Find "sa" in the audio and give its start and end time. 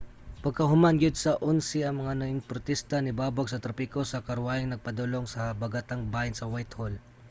1.19-1.31, 3.49-3.61, 4.05-4.23, 5.29-5.39, 6.37-6.49